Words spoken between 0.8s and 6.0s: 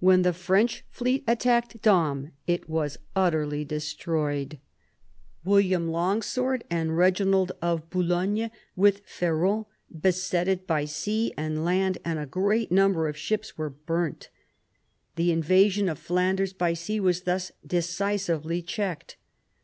fleet attacked Dam it was utterly destroyed. iv BOUVINES 97 William